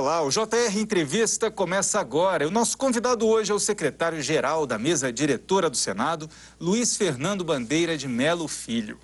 [0.00, 2.48] Olá, o JR Entrevista começa agora.
[2.48, 6.26] O nosso convidado hoje é o secretário-geral da mesa diretora do Senado,
[6.58, 8.98] Luiz Fernando Bandeira de Melo Filho.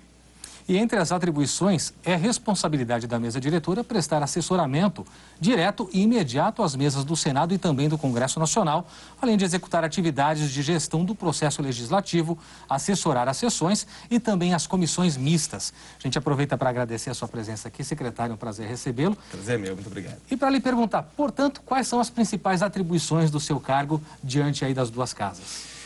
[0.67, 5.05] E entre as atribuições, é responsabilidade da mesa diretora prestar assessoramento
[5.39, 8.85] direto e imediato às mesas do Senado e também do Congresso Nacional,
[9.21, 12.37] além de executar atividades de gestão do processo legislativo,
[12.69, 15.73] assessorar as sessões e também as comissões mistas.
[15.97, 19.17] A gente aproveita para agradecer a sua presença aqui, secretário, é um prazer recebê-lo.
[19.31, 20.17] Prazer meu, muito obrigado.
[20.29, 24.73] E para lhe perguntar, portanto, quais são as principais atribuições do seu cargo diante aí
[24.73, 25.76] das duas casas?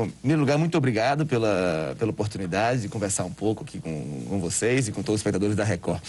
[0.00, 4.24] Bom, em primeiro lugar, muito obrigado pela, pela oportunidade de conversar um pouco aqui com,
[4.26, 6.00] com vocês e com todos os espectadores da Record.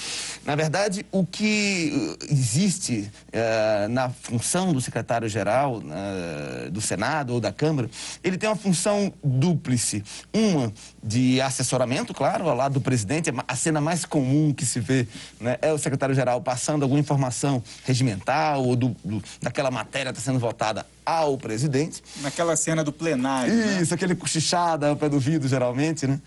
[0.45, 7.51] Na verdade, o que existe uh, na função do secretário-geral uh, do Senado ou da
[7.51, 7.89] Câmara,
[8.23, 10.01] ele tem uma função dúplice.
[10.33, 10.71] Uma
[11.03, 15.07] de assessoramento, claro, ao lado do presidente, a cena mais comum que se vê
[15.39, 20.31] né, é o secretário-geral passando alguma informação regimental ou do, do daquela matéria que está
[20.31, 22.03] sendo votada ao presidente.
[22.21, 23.53] Naquela cena do plenário.
[23.53, 23.95] Isso, né?
[23.95, 26.19] aquele cochichada ao pé do vidro, geralmente, né?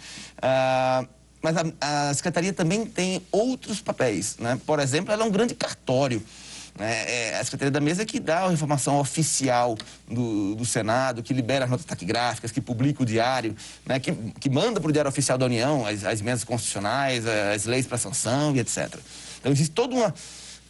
[0.42, 1.06] Ah,
[1.40, 4.58] mas a, a, secretaria também tem outros papéis, né?
[4.66, 6.22] Por exemplo, ela é um grande cartório.
[6.78, 7.30] Né?
[7.30, 9.76] É a Secretaria da Mesa que dá a informação oficial
[10.08, 13.54] do, do Senado, que libera as notas taquigráficas, que publica o diário,
[13.86, 14.00] né?
[14.00, 17.86] que, que manda para o Diário Oficial da União as, as emendas constitucionais, as leis
[17.86, 18.98] para sanção e etc.
[19.40, 20.12] Então, existe todo uma,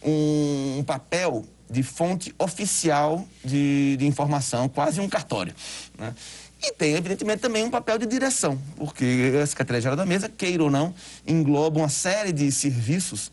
[0.03, 5.53] um, um papel de fonte oficial de, de informação, quase um cartório.
[5.97, 6.13] Né?
[6.61, 10.71] E tem, evidentemente, também um papel de direção, porque a Secretaria-Geral da Mesa, queira ou
[10.71, 10.93] não,
[11.27, 13.31] engloba uma série de serviços,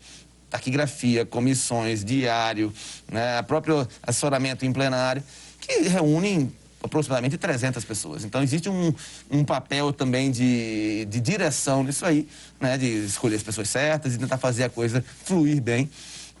[0.53, 2.71] taquigrafia, comissões, diário,
[3.11, 5.23] né, próprio assessoramento em plenário,
[5.59, 8.23] que reúnem aproximadamente 300 pessoas.
[8.23, 8.93] Então, existe um,
[9.31, 12.27] um papel também de, de direção nisso aí,
[12.59, 15.89] né, de escolher as pessoas certas e tentar fazer a coisa fluir bem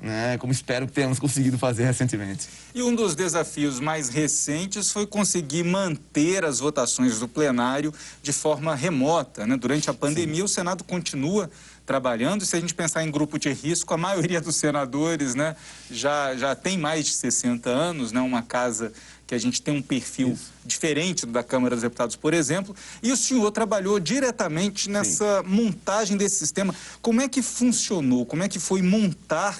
[0.01, 2.47] né, como espero que tenhamos conseguido fazer recentemente.
[2.75, 8.75] E um dos desafios mais recentes foi conseguir manter as votações do plenário de forma
[8.75, 9.47] remota.
[9.47, 9.55] Né?
[9.55, 10.43] Durante a pandemia, Sim.
[10.43, 11.49] o Senado continua
[11.85, 12.45] trabalhando.
[12.45, 15.55] Se a gente pensar em grupo de risco, a maioria dos senadores né,
[15.89, 18.91] já, já tem mais de 60 anos, né, uma casa
[19.25, 20.51] que a gente tem um perfil Isso.
[20.65, 22.75] diferente da Câmara dos Deputados, por exemplo.
[23.01, 25.47] E o senhor trabalhou diretamente nessa Sim.
[25.47, 26.75] montagem desse sistema.
[27.01, 28.25] Como é que funcionou?
[28.25, 29.57] Como é que foi montar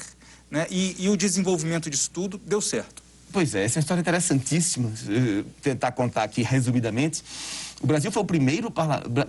[0.54, 0.68] né?
[0.70, 3.02] E, e o desenvolvimento disso tudo deu certo.
[3.32, 4.92] Pois é, essa é uma história interessantíssima.
[5.64, 7.24] Tentar contar aqui resumidamente.
[7.82, 8.72] O Brasil foi o primeiro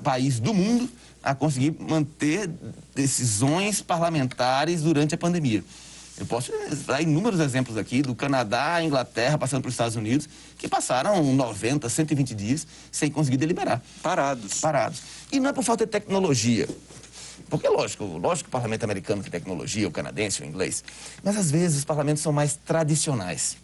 [0.03, 0.87] país do mundo
[1.23, 2.51] a conseguir manter
[2.95, 5.65] decisões parlamentares durante a pandemia.
[6.19, 6.53] Eu posso
[6.87, 11.89] dar inúmeros exemplos aqui, do Canadá, Inglaterra, passando para os Estados Unidos, que passaram 90,
[11.89, 13.83] 120 dias sem conseguir deliberar.
[14.03, 14.61] Parados.
[14.61, 15.03] Parados.
[15.33, 16.69] E não é por falta de tecnologia.
[17.49, 20.83] Porque, lógico, lógico que o parlamento americano tem tecnologia, o canadense, o inglês.
[21.23, 23.57] Mas, às vezes, os parlamentos são mais tradicionais.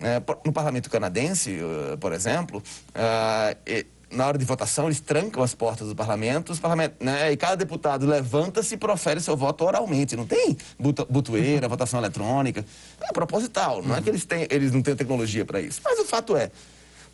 [0.00, 5.54] É, no parlamento canadense, uh, por exemplo, uh, na hora de votação, eles trancam as
[5.54, 10.16] portas do parlamento, parlamento, né, e cada deputado levanta-se e profere seu voto oralmente.
[10.16, 11.68] Não tem butoeira, uhum.
[11.70, 12.64] votação eletrônica.
[13.02, 15.80] É proposital, não é que eles, têm, eles não têm tecnologia para isso.
[15.84, 16.50] Mas o fato é,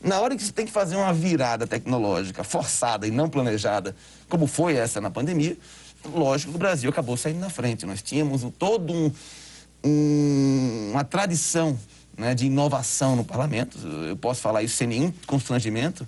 [0.03, 3.97] na hora que você tem que fazer uma virada tecnológica forçada e não planejada,
[4.29, 5.57] como foi essa na pandemia,
[6.13, 7.87] lógico que o Brasil acabou saindo na frente.
[7.87, 9.13] Nós tínhamos um, todo um,
[9.85, 11.79] um, uma tradição
[12.17, 13.79] né, de inovação no parlamento.
[14.09, 16.07] Eu posso falar isso sem nenhum constrangimento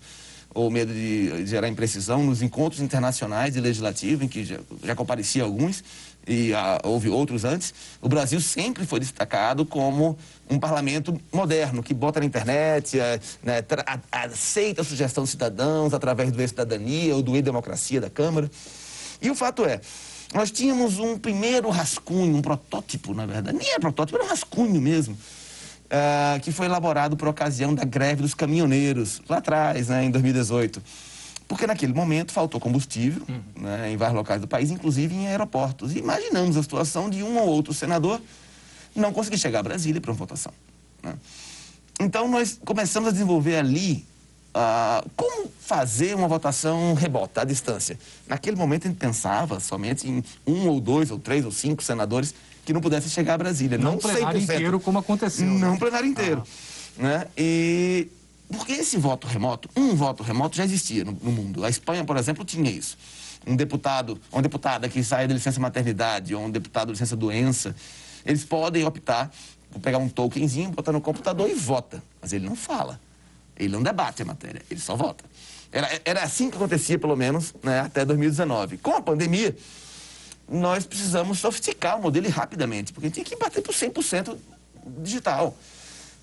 [0.57, 5.43] ou medo de gerar imprecisão nos encontros internacionais e legislativos, em que já, já comparecia
[5.43, 5.85] alguns,
[6.27, 10.19] e ah, houve outros antes, o Brasil sempre foi destacado como
[10.49, 15.93] um parlamento moderno, que bota na internet, é, né, a, aceita a sugestão dos cidadãos
[15.93, 18.51] através do e-cidadania ou do e-democracia da Câmara.
[19.21, 19.81] E o fato é,
[20.35, 24.81] nós tínhamos um primeiro rascunho, um protótipo, na verdade, nem é protótipo, era um rascunho
[24.81, 30.11] mesmo, uh, que foi elaborado por ocasião da greve dos caminhoneiros, lá atrás, né, em
[30.11, 30.83] 2018.
[31.49, 33.63] Porque naquele momento faltou combustível uhum.
[33.63, 35.95] né, em vários locais do país, inclusive em aeroportos.
[35.95, 38.21] E imaginamos a situação de um ou outro senador
[38.97, 40.53] não conseguir chegar a Brasília para uma votação.
[41.03, 41.15] Né?
[42.01, 44.05] Então nós começamos a desenvolver ali
[44.57, 47.99] uh, como fazer uma votação rebota, à distância.
[48.27, 52.35] Naquele momento a gente pensava somente em um ou dois ou três ou cinco senadores
[52.65, 53.77] que não pudessem chegar a Brasília.
[53.77, 54.43] Não, não plenário 100%.
[54.43, 55.47] inteiro como aconteceu.
[55.47, 55.79] Não né?
[55.79, 56.43] plenário inteiro.
[56.99, 57.03] Ah.
[57.03, 57.27] Né?
[57.37, 58.09] E
[58.49, 61.65] porque esse voto remoto, um voto remoto já existia no, no, mundo.
[61.65, 62.97] A Espanha, por exemplo, tinha isso.
[63.47, 67.75] Um deputado, uma deputada que sai da licença maternidade ou um deputado de licença doença,
[68.25, 69.31] eles podem optar
[69.71, 72.03] por pegar um tokenzinho, botar no computador e vota.
[72.21, 73.01] Mas ele não fala.
[73.57, 75.25] Ele não debate a matéria, ele só vota.
[75.73, 78.79] Era, era assim que acontecia, pelo menos, né, até 2019.
[78.79, 79.57] Com a pandemia,
[80.49, 84.37] nós precisamos sofisticar o modelo rapidamente, porque tinha que bater por 100%
[84.99, 85.57] digital.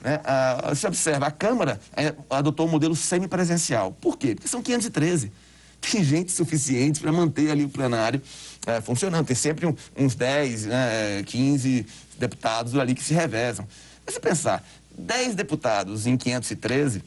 [0.01, 0.19] Né?
[0.23, 3.91] Ah, você observa, a Câmara eh, adotou o um modelo semipresencial.
[3.93, 4.35] Por quê?
[4.35, 5.31] Porque são 513.
[5.91, 8.21] Tem gente suficiente para manter ali o plenário
[8.65, 9.25] é, funcionando.
[9.25, 11.85] Tem sempre um, uns 10, né, 15
[12.17, 13.67] deputados ali que se revezam.
[14.05, 14.63] Mas se pensar,
[14.97, 17.03] 10 deputados em 513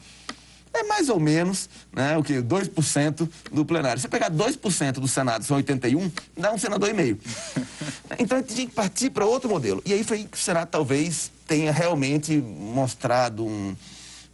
[0.79, 4.01] é mais ou menos né, o que 2% do plenário.
[4.01, 7.19] Se pegar 2% do Senado, são 81, dá um senador e meio.
[8.19, 9.81] Então a gente tinha que partir para outro modelo.
[9.85, 13.75] E aí foi que o Senado talvez tenha realmente mostrado um,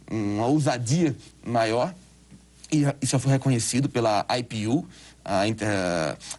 [0.08, 1.14] uma ousadia
[1.44, 1.92] maior.
[2.72, 4.86] E isso foi reconhecido pela IPU,
[5.24, 5.68] a Inter,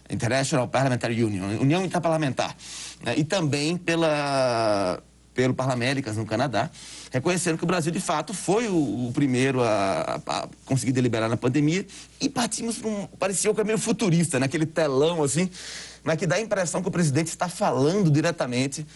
[0.08, 2.56] International Parliamentary Union, União Interparlamentar,
[3.02, 5.02] né, e também pela,
[5.36, 6.70] pelo Parlaméricas, no Canadá,
[7.12, 11.36] reconhecendo que o Brasil, de fato, foi o, o primeiro a, a, conseguir deliberar na
[11.36, 11.86] pandemia
[12.18, 13.06] e partimos para um.
[13.18, 15.50] parecia um caminho futurista, naquele telão assim,
[16.02, 18.86] mas que dá a impressão que o presidente está falando diretamente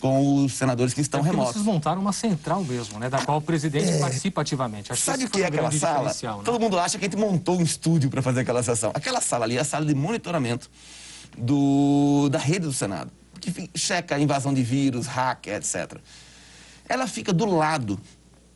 [0.00, 1.54] com os senadores que estão é remotos.
[1.54, 3.10] Vocês montaram uma central mesmo, né?
[3.10, 3.98] Da qual o presidente é...
[3.98, 4.92] participa ativamente.
[4.92, 6.10] Acho Sabe o que é aquela sala?
[6.10, 6.42] Né?
[6.44, 8.92] Todo mundo acha que a gente montou um estúdio para fazer aquela sessão.
[8.94, 10.70] Aquela sala ali é a sala de monitoramento
[11.36, 13.10] do, da rede do Senado,
[13.40, 15.98] que checa a invasão de vírus, hacker, etc.
[16.88, 17.98] Ela fica do lado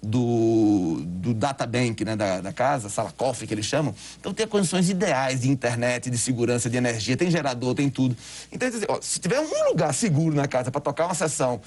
[0.05, 3.95] do, do data bank né, da, da casa, sala cofre que eles chamam.
[4.21, 8.17] Então tem condições ideais de internet, de segurança, de energia, tem gerador, tem tudo.
[8.53, 8.69] Então,
[9.01, 11.61] se tiver um lugar seguro na casa para tocar uma sessão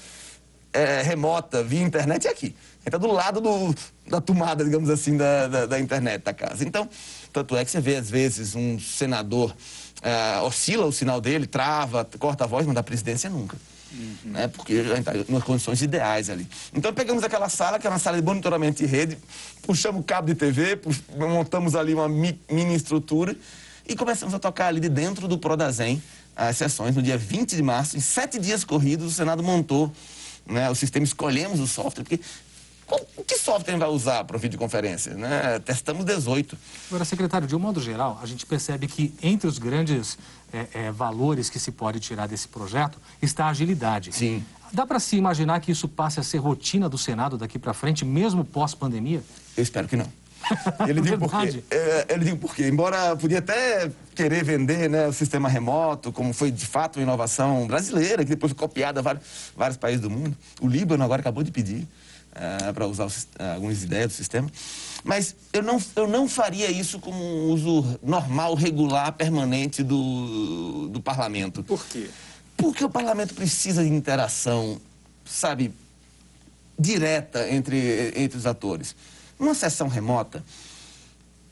[0.72, 2.54] é, remota via internet, é aqui.
[2.84, 3.74] Está do lado do,
[4.08, 6.64] da tomada, digamos assim, da, da, da, internet da casa.
[6.64, 6.88] Então,
[7.32, 9.54] tanto é que você vê, às vezes, um senador
[10.02, 13.56] é, oscila o sinal dele, trava, corta a voz, mas da presidência nunca.
[13.92, 14.32] Uhum.
[14.32, 14.48] Né?
[14.48, 16.46] Porque a gente está nas condições ideais ali.
[16.74, 19.18] Então pegamos aquela sala, que é uma sala de monitoramento de rede,
[19.62, 20.78] puxamos o cabo de TV,
[21.16, 23.34] montamos ali uma mini estrutura
[23.86, 26.02] e começamos a tocar ali de dentro do Prodazem
[26.36, 27.96] as sessões no dia 20 de março.
[27.96, 29.92] Em sete dias corridos, o Senado montou
[30.48, 32.20] né, o sistema, escolhemos o software, porque
[33.16, 35.14] o que software vai usar para videoconferência?
[35.14, 35.58] Né?
[35.58, 36.56] Testamos 18.
[36.88, 40.18] Agora, secretário, de um modo geral, a gente percebe que entre os grandes
[40.52, 44.12] é, é, valores que se pode tirar desse projeto está a agilidade.
[44.12, 44.42] Sim.
[44.72, 48.04] Dá para se imaginar que isso passe a ser rotina do Senado daqui para frente,
[48.04, 49.22] mesmo pós-pandemia?
[49.56, 50.10] Eu espero que não.
[50.88, 51.62] Ele diz por quê?
[51.70, 52.68] É, ele diz por quê?
[52.68, 57.66] Embora podia até querer vender né, o sistema remoto, como foi de fato uma inovação
[57.66, 59.24] brasileira, que depois foi copiada em vários,
[59.56, 60.36] vários países do mundo.
[60.60, 61.86] O Líbano agora acabou de pedir
[62.32, 63.10] uh, para usar o,
[63.54, 64.50] algumas ideias do sistema.
[65.04, 71.00] Mas eu não, eu não faria isso como um uso normal, regular, permanente do, do
[71.00, 71.62] parlamento.
[71.62, 72.08] Por quê?
[72.56, 74.80] Porque o parlamento precisa de interação,
[75.24, 75.72] sabe,
[76.78, 78.94] direta entre, entre os atores.
[79.38, 80.44] Numa sessão remota,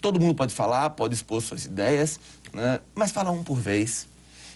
[0.01, 2.19] todo mundo pode falar, pode expor suas ideias,
[2.53, 2.81] né?
[2.95, 4.09] mas fala um por vez.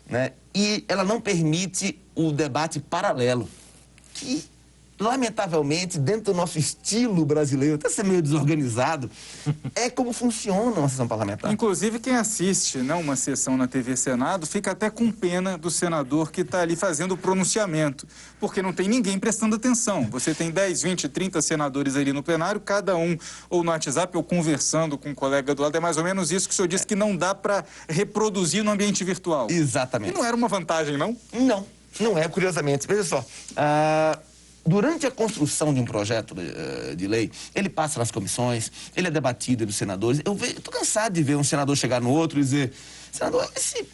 [0.06, 0.32] Né?
[0.54, 3.48] E ela não permite o debate paralelo,
[4.14, 4.49] que
[5.00, 9.10] lamentavelmente, dentro do nosso estilo brasileiro, até ser meio desorganizado,
[9.74, 11.50] é como funciona uma sessão parlamentar.
[11.50, 16.30] Inclusive, quem assiste né, uma sessão na TV Senado fica até com pena do senador
[16.30, 18.06] que está ali fazendo o pronunciamento,
[18.38, 20.06] porque não tem ninguém prestando atenção.
[20.10, 23.16] Você tem 10, 20, 30 senadores ali no plenário, cada um
[23.48, 25.74] ou no WhatsApp ou conversando com um colega do lado.
[25.74, 28.70] É mais ou menos isso que o senhor disse que não dá para reproduzir no
[28.70, 29.46] ambiente virtual.
[29.48, 30.10] Exatamente.
[30.10, 31.16] E não era uma vantagem, não?
[31.32, 31.66] Não,
[31.98, 32.86] não é, curiosamente.
[32.86, 33.20] Veja só.
[33.52, 34.29] Uh
[34.64, 39.08] durante a construção de um projeto de, eh, de, lei, ele passa nas comissões, ele
[39.08, 40.20] é debatido nos senadores.
[40.24, 42.72] Eu estou cansado de ver um senador chegar no outro e dizer:
[43.10, 43.86] senador, esse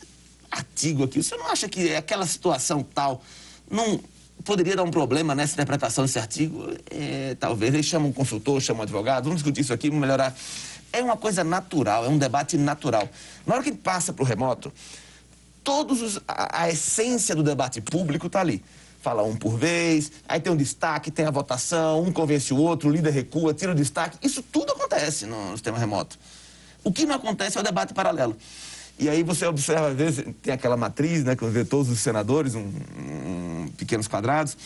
[0.50, 3.22] artigo aqui, você não acha que aquela situação tal
[3.70, 4.00] não
[4.44, 6.68] poderia dar um problema nessa interpretação desse artigo?
[6.90, 7.72] É, talvez.
[7.72, 10.34] Ele chama um consultor, chama um advogado, vamos discutir isso aqui, vamos melhorar.
[10.92, 13.08] É uma coisa natural, é um debate natural.
[13.46, 14.72] Na hora que passa para o remoto,
[15.62, 18.62] todos os, a, a essência do debate público está ali
[19.06, 22.88] fala um por vez, aí tem um destaque, tem a votação, um convence o outro,
[22.88, 24.18] o líder recua, tira o destaque.
[24.20, 26.18] Isso tudo acontece no sistema remoto.
[26.82, 28.36] O que não acontece é o debate paralelo.
[28.98, 32.56] E aí você observa, às vezes, tem aquela matriz, né, que vê todos os senadores,
[32.56, 34.56] um, um, pequenos quadrados,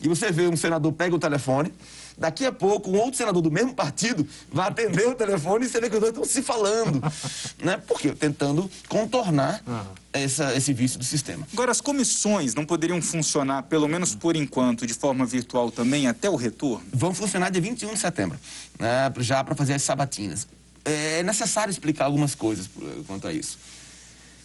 [0.00, 1.72] e você vê um senador pega o telefone,
[2.18, 5.80] Daqui a pouco, um outro senador do mesmo partido vai atender o telefone e você
[5.80, 7.00] vê que os dois estão se falando.
[7.62, 7.76] né?
[7.86, 8.10] Por quê?
[8.10, 9.80] Tentando contornar uhum.
[10.22, 11.46] Essa, esse vício do sistema.
[11.52, 16.28] Agora, as comissões não poderiam funcionar, pelo menos por enquanto, de forma virtual também, até
[16.28, 16.84] o retorno?
[16.92, 18.38] Vão funcionar dia 21 de setembro,
[18.78, 19.12] né?
[19.18, 20.46] já para fazer as sabatinas.
[20.84, 22.68] É necessário explicar algumas coisas
[23.06, 23.58] quanto a isso.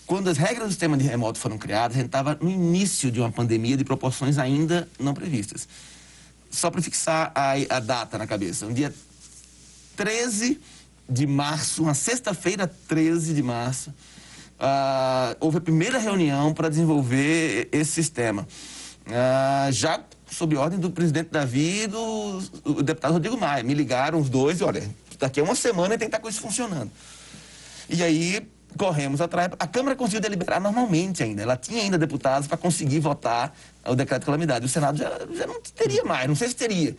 [0.05, 3.19] Quando as regras do sistema de remoto foram criadas, a gente estava no início de
[3.19, 5.67] uma pandemia de proporções ainda não previstas
[6.53, 8.93] só para fixar a, a data na cabeça, um dia
[9.97, 10.61] 13
[11.09, 13.91] de março, uma sexta-feira 13 de março,
[14.63, 18.47] uh, houve a primeira reunião para desenvolver esse sistema.
[19.07, 20.01] ah, já
[20.31, 23.63] sob ordem do presidente Davi e do, do deputado Rodrigo Maia.
[23.63, 24.83] Me ligaram os dois e, olha,
[25.19, 26.89] daqui a uma semana tem que estar com isso funcionando.
[27.89, 29.51] E aí corremos atrás.
[29.59, 31.41] A Câmara conseguiu deliberar normalmente ainda.
[31.41, 34.65] Ela tinha ainda deputados para conseguir votar o decreto de calamidade.
[34.65, 36.95] O Senado já, já não teria mais, não sei se teria.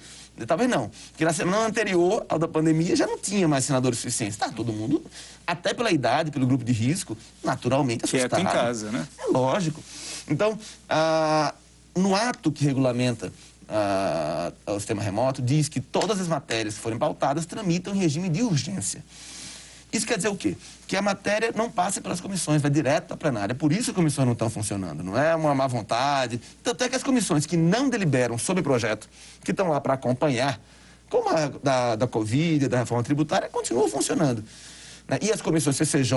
[0.46, 0.90] Talvez não.
[1.10, 4.36] Porque na semana anterior ao da pandemia já não tinha mais senadores suficientes.
[4.36, 5.04] Tá, todo mundo,
[5.46, 8.30] até pela idade, pelo grupo de risco, naturalmente assustado.
[8.30, 9.06] Quieto em casa, né?
[9.18, 9.82] É lógico.
[10.28, 11.54] Então, ah,
[11.94, 13.32] no ato que regulamenta
[13.68, 18.28] ah, o sistema remoto, diz que todas as matérias que forem pautadas tramitam em regime
[18.28, 19.04] de urgência.
[19.94, 20.56] Isso quer dizer o quê?
[20.88, 23.54] Que a matéria não passa pelas comissões, vai direto à plenária.
[23.54, 25.04] Por isso as comissões não estão funcionando.
[25.04, 26.40] Não é uma má vontade.
[26.64, 29.08] Tanto é que as comissões que não deliberam sobre o projeto,
[29.44, 30.60] que estão lá para acompanhar,
[31.08, 34.42] como a da, da Covid, da reforma tributária, continuam funcionando.
[35.06, 35.18] Né?
[35.22, 36.16] E as comissões CCJ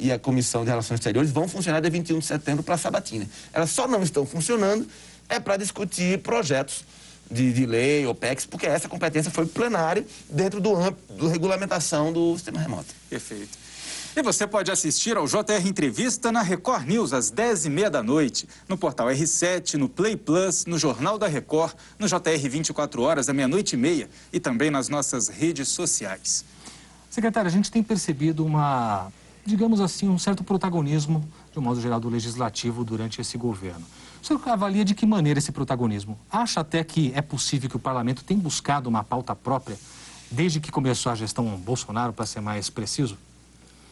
[0.00, 3.24] e a Comissão de Relações Exteriores vão funcionar dia 21 de setembro para a sabatina.
[3.52, 4.84] Elas só não estão funcionando
[5.28, 6.84] é para discutir projetos
[7.32, 12.34] de, de lei, OPEX, porque essa competência foi plenária dentro do âmbito da regulamentação do
[12.34, 12.94] sistema remoto.
[13.08, 13.62] Perfeito.
[14.14, 18.76] E você pode assistir ao JR Entrevista na Record News às 10h30 da noite, no
[18.76, 23.72] portal R7, no Play Plus, no Jornal da Record, no JR 24 horas, à meia-noite
[23.72, 26.44] e meia e também nas nossas redes sociais.
[27.08, 29.10] Secretário, a gente tem percebido uma,
[29.46, 33.86] digamos assim, um certo protagonismo, de um modo geral, do Legislativo durante esse governo.
[34.22, 36.16] O senhor avalia de que maneira esse protagonismo?
[36.30, 39.76] Acha até que é possível que o parlamento tenha buscado uma pauta própria
[40.30, 43.18] desde que começou a gestão Bolsonaro, para ser mais preciso?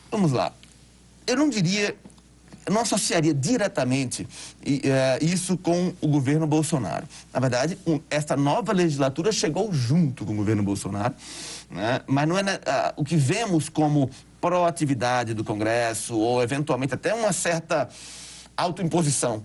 [0.08, 0.52] Vamos lá.
[1.26, 1.96] Eu não diria,
[2.70, 4.28] não associaria diretamente uh,
[5.20, 7.08] isso com o governo Bolsonaro.
[7.34, 7.76] Na verdade,
[8.08, 11.12] esta nova legislatura chegou junto com o governo Bolsonaro,
[11.68, 12.02] né?
[12.06, 12.46] mas não é uh,
[12.94, 14.08] o que vemos como
[14.40, 17.88] proatividade do Congresso ou eventualmente até uma certa
[18.56, 19.42] autoimposição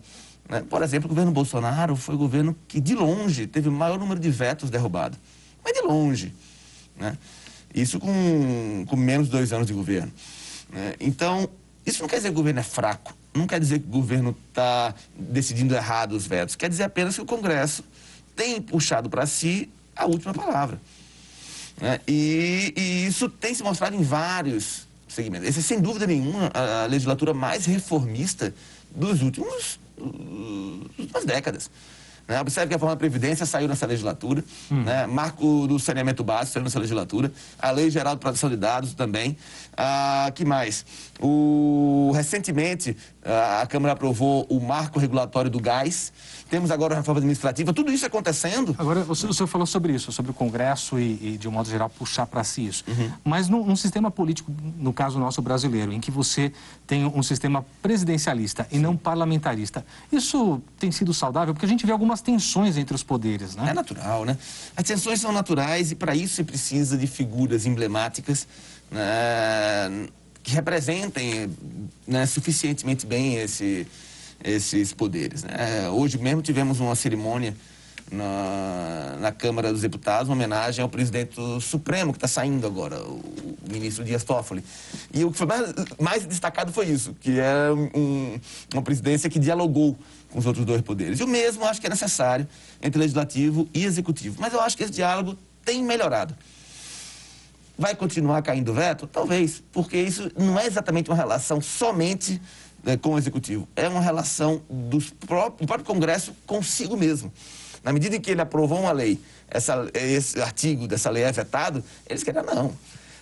[0.47, 0.63] né?
[0.69, 4.19] Por exemplo, o governo Bolsonaro foi o governo que, de longe, teve o maior número
[4.19, 5.17] de vetos derrubados.
[5.63, 6.33] Mas de longe.
[6.97, 7.17] Né?
[7.73, 10.11] Isso com, com menos de dois anos de governo.
[10.71, 10.93] Né?
[10.99, 11.49] Então,
[11.85, 13.15] isso não quer dizer que o governo é fraco.
[13.33, 16.55] Não quer dizer que o governo está decidindo errado os vetos.
[16.55, 17.83] Quer dizer apenas que o Congresso
[18.35, 20.79] tem puxado para si a última palavra.
[21.81, 21.99] Né?
[22.07, 25.47] E, e, isso tem se mostrado em vários segmentos.
[25.47, 28.53] Essa é, sem dúvida nenhuma, a legislatura mais reformista
[28.95, 31.69] dos últimos últimas décadas.
[32.27, 32.39] Né?
[32.41, 34.83] Observe que a reforma da Previdência saiu nessa legislatura, hum.
[34.83, 35.05] né?
[35.05, 39.37] marco do saneamento básico saiu nessa legislatura, a Lei Geral de Proteção de Dados também.
[39.77, 40.85] Ah, que mais?
[41.19, 46.13] O, recentemente, a Câmara aprovou o marco regulatório do gás.
[46.49, 48.75] Temos agora a reforma administrativa, tudo isso acontecendo.
[48.77, 51.51] Agora, o senhor, o senhor falou sobre isso, sobre o Congresso e, e de um
[51.51, 52.83] modo geral, puxar para si isso.
[52.87, 53.11] Uhum.
[53.23, 56.51] Mas num, num, sistema político, no caso nosso brasileiro, em que você
[56.85, 61.53] tem um sistema presidencialista e não parlamentarista, isso tem sido saudável?
[61.53, 63.71] Porque a gente vê algumas tensões entre os poderes, né?
[63.71, 64.37] É natural, né?
[64.77, 68.47] As tensões são naturais e para isso você precisa de figuras emblemáticas
[68.91, 70.07] né,
[70.43, 71.49] que representem
[72.07, 73.87] né, suficientemente bem esse
[74.43, 75.43] esses poderes.
[75.43, 75.89] Né?
[75.89, 77.55] Hoje mesmo tivemos uma cerimônia
[78.11, 83.15] na, na, Câmara dos Deputados, uma homenagem ao presidente Supremo, que está saindo agora, o,
[83.15, 84.63] o, ministro Dias Toffoli.
[85.11, 88.39] E o que foi mais, mais destacado foi isso, que é um,
[88.73, 89.97] uma presidência que dialogou
[90.29, 91.19] com os outros dois poderes.
[91.19, 92.47] E o mesmo acho que é necessário
[92.81, 94.37] entre legislativo e executivo.
[94.39, 96.35] Mas eu acho que esse diálogo tem melhorado.
[97.77, 99.05] Vai continuar caindo veto?
[99.05, 102.41] Talvez, porque isso não é exatamente uma relação somente
[102.83, 103.67] né, com o Executivo.
[103.75, 107.33] É uma relação dos próprios, do próprio Congresso consigo mesmo.
[107.83, 111.83] Na medida em que ele aprovou uma lei, essa, esse artigo dessa lei é vetado,
[112.07, 112.73] eles querem, não.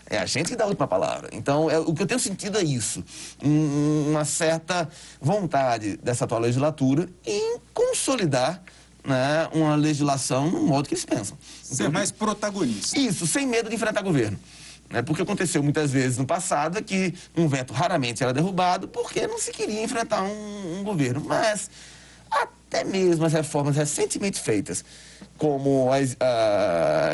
[0.10, 1.30] É a gente que dá a última palavra.
[1.32, 3.04] Então, é, o que eu tenho sentido é isso.
[3.44, 4.88] Um, uma certa
[5.20, 8.62] vontade dessa atual legislatura em consolidar
[9.06, 11.38] né, uma legislação no modo que eles pensam.
[11.62, 12.98] Ser mais protagonista.
[12.98, 14.40] Isso, sem medo de enfrentar governo.
[14.90, 15.02] Né?
[15.02, 19.52] Porque aconteceu muitas vezes no passado que um veto raramente era derrubado porque não se
[19.52, 21.22] queria enfrentar um, um governo.
[21.26, 21.70] Mas
[22.30, 24.84] até mesmo as reformas recentemente feitas,
[25.38, 26.18] como as,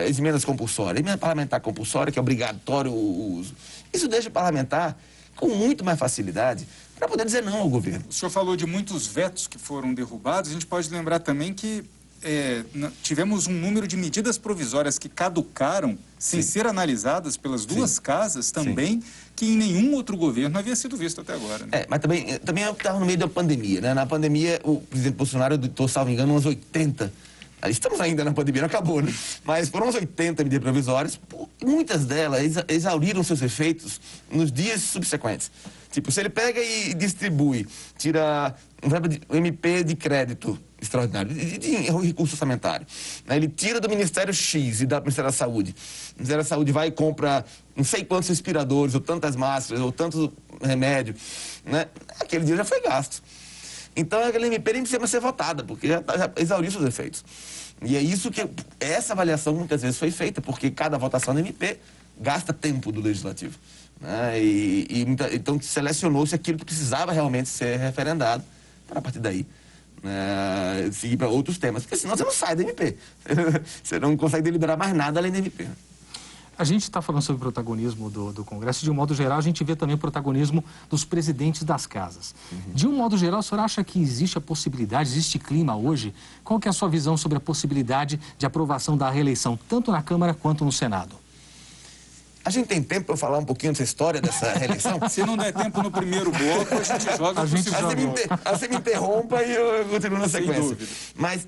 [0.05, 3.53] as emendas compulsórias, emenda parlamentar compulsória, que é obrigatório o uso,
[3.93, 4.97] isso deixa o parlamentar
[5.35, 6.67] com muito mais facilidade
[6.99, 8.03] para poder dizer não ao governo.
[8.09, 11.83] O senhor falou de muitos vetos que foram derrubados, a gente pode lembrar também que
[12.21, 12.63] é,
[13.01, 16.51] tivemos um número de medidas provisórias que caducaram sem Sim.
[16.51, 18.01] ser analisadas pelas duas Sim.
[18.01, 19.07] casas também, Sim.
[19.35, 21.65] que em nenhum outro governo havia sido visto até agora.
[21.65, 21.69] Né?
[21.71, 23.93] É, mas também, eh, também estava no meio da pandemia, né?
[23.93, 27.11] Na pandemia, o presidente Bolsonaro editou, salvo engano, umas 80.
[27.69, 29.13] Estamos ainda na pandemia, não acabou, né?
[29.43, 31.19] Mas foram uns 80 medidas provisórias,
[31.63, 35.51] muitas delas exa exauriram seus efeitos nos dias subsequentes.
[35.91, 37.67] Tipo, se ele pega e distribui,
[37.97, 38.55] tira
[39.31, 42.87] um MP de crédito extraordinário, de, de, recurso orçamentário,
[43.25, 43.35] né?
[43.35, 45.75] ele tira do Ministério X e dá para o Ministério da Saúde.
[46.11, 47.43] O Ministério da Saúde vai e compra
[47.75, 50.31] não sei quantos respiradores, ou tantas máscaras, ou tanto
[50.61, 51.15] remédio.
[51.65, 51.87] Né?
[52.19, 53.21] Aquele dia já foi gasto.
[53.95, 57.23] Então, aquela MP nem precisa ser votada, porque já, já exauriu seus efeitos.
[57.81, 58.47] E é isso que
[58.79, 61.79] essa avaliação muitas vezes foi feita, porque cada votação da MP
[62.19, 63.57] gasta tempo do legislativo.
[63.99, 64.41] Né?
[64.41, 68.43] E, e então selecionou-se aquilo que precisava realmente ser referendado
[68.87, 69.45] para a partir daí
[70.03, 70.89] né?
[70.91, 72.97] seguir para outros temas, porque senão você não sai da MP.
[73.83, 75.67] você não consegue deliberar mais nada além da MP.
[76.57, 78.83] A gente está falando sobre o protagonismo do, do, Congresso.
[78.83, 82.35] De um modo geral, a gente vê também o protagonismo dos presidentes das casas.
[82.51, 82.73] Uhum.
[82.73, 86.13] De um modo geral, o senhor acha que existe a possibilidade, existe clima hoje?
[86.43, 90.01] Qual que é a sua visão sobre a possibilidade de aprovação da reeleição, tanto na
[90.01, 91.15] Câmara quanto no Senado?
[92.49, 94.99] A gente tem tempo para falar um pouquinho dessa história, dessa reeleição?
[95.07, 97.89] Se não der tempo no primeiro bloco, a gente joga a gente joga.
[97.89, 98.07] Você, me
[98.57, 100.75] você me interrompa e eu continuo na sequência.
[101.15, 101.47] Mas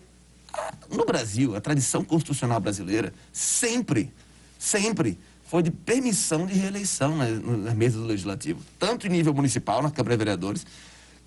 [0.54, 4.14] ah, no Brasil, a tradição constitucional brasileira sempre
[4.60, 5.18] sempre
[5.48, 9.90] foi de permissão de reeleição na, na mesa do Legislativo, tanto em nível municipal, na
[9.90, 10.68] Câmara de Vereadores,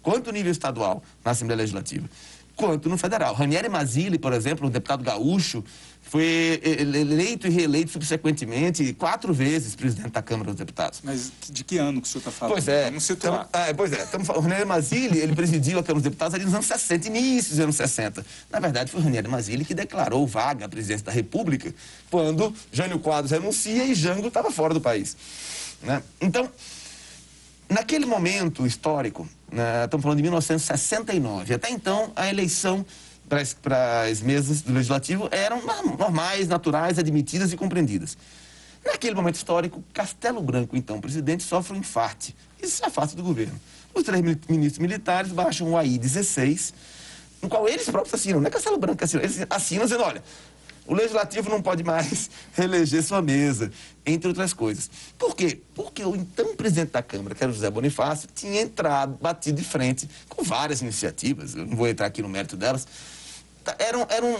[0.00, 2.09] quanto em nível estadual, na Assembleia Legislativa,
[2.57, 3.35] quanto no federal.
[3.35, 5.65] Ranieri Mazzilli, por exemplo, um deputado gaúcho,
[6.01, 11.01] foi eleito e reeleito subsequentemente quatro vezes presidente da Câmara dos Deputados.
[11.03, 12.53] Mas de que ano que o senhor está falando?
[12.53, 12.85] Pois é.
[12.85, 13.47] Vamos situar.
[13.49, 14.07] Então, é, pois é.
[14.07, 17.51] Falando, o Ranieri Mazzilli, ele presidiu a Câmara dos Deputados ali nos anos 60, início
[17.51, 18.25] dos anos 60.
[18.51, 21.75] Na verdade, foi o Ranieri Mazzilli que declarou vaga à presidência da República
[22.11, 25.17] quando Jânio Quadros renuncia e Jango estava fora do país.
[25.83, 26.03] Né?
[26.21, 26.49] Então,
[27.75, 32.87] naquele momento histórico, né, estamos falando de 1969, até então a eleição
[33.28, 35.61] para as mesas do Legislativo eram
[35.99, 38.16] normais, naturais, admitidas e compreendidas.
[38.85, 43.59] Naquele momento histórico, Castelo Branco, então presidente, sofre um infarte e se afasta do governo.
[43.93, 46.75] Os três ministros militares baixam o AI 16,
[47.43, 50.23] no qual eles próprios assinam, não é Castelo Branco que assina, eles assinam dizendo, olha,
[50.87, 53.70] o legislativo não pode mais reeleger sua mesa,
[54.05, 54.90] entre outras coisas.
[55.18, 55.61] Por quê?
[55.75, 59.66] Porque o então presidente da Câmara, que era o José Bonifácio, tinha entrado, batido de
[59.66, 62.87] frente com várias iniciativas, eu não vou entrar aqui no mérito delas,
[63.64, 64.37] Tá, era, um, era um,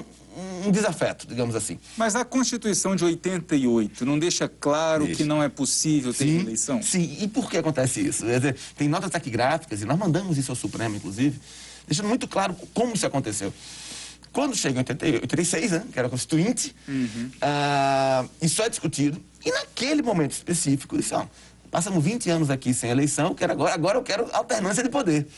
[0.67, 1.79] um, desafeto, digamos assim.
[1.97, 5.23] Mas a Constituição de 88 não deixa claro deixa.
[5.23, 6.83] que não é possível ter sim, eleição?
[6.83, 8.27] Sim, e por que acontece isso?
[8.27, 11.41] Dizer, tem notas taquigráficas, e nós mandamos isso ao Supremo, inclusive,
[11.87, 13.53] deixando muito claro como isso aconteceu.
[14.35, 17.31] Quando chega em 86, né, que era constituinte, uhum.
[17.37, 21.25] uh, isso é discutido, e naquele momento específico, disse, ó,
[21.71, 25.29] passamos 20 anos aqui sem eleição, quero agora, agora eu quero alternância de poder.